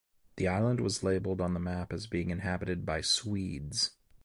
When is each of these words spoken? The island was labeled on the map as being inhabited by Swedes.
The 0.37 0.47
island 0.47 0.81
was 0.81 1.03
labeled 1.03 1.41
on 1.41 1.53
the 1.53 1.59
map 1.59 1.93
as 1.93 2.07
being 2.07 2.31
inhabited 2.31 2.87
by 2.87 3.01
Swedes. 3.01 3.91